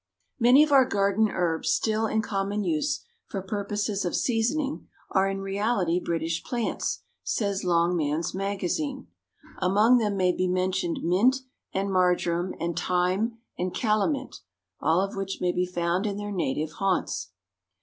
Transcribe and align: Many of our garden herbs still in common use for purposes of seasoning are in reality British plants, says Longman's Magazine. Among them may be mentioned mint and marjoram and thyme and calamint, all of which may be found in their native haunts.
Many 0.39 0.63
of 0.63 0.71
our 0.71 0.83
garden 0.85 1.29
herbs 1.29 1.69
still 1.71 2.07
in 2.07 2.23
common 2.23 2.63
use 2.63 3.05
for 3.27 3.43
purposes 3.43 4.03
of 4.03 4.15
seasoning 4.15 4.87
are 5.11 5.29
in 5.29 5.41
reality 5.41 5.99
British 5.99 6.43
plants, 6.43 7.03
says 7.23 7.63
Longman's 7.63 8.33
Magazine. 8.33 9.05
Among 9.59 9.99
them 9.99 10.17
may 10.17 10.31
be 10.31 10.47
mentioned 10.47 11.01
mint 11.03 11.41
and 11.71 11.91
marjoram 11.91 12.55
and 12.59 12.75
thyme 12.75 13.37
and 13.59 13.75
calamint, 13.75 14.37
all 14.79 15.01
of 15.01 15.15
which 15.15 15.39
may 15.39 15.51
be 15.51 15.67
found 15.67 16.07
in 16.07 16.17
their 16.17 16.31
native 16.31 16.71
haunts. 16.71 17.33